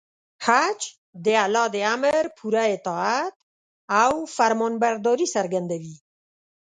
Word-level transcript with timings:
حج 0.45 0.79
د 1.25 1.27
الله 1.43 1.65
د 1.75 1.77
امر 1.93 2.23
پوره 2.37 2.63
اطاعت 2.75 3.33
او 4.01 4.11
فرمانبرداري 4.35 5.27
څرګندوي. 5.35 5.95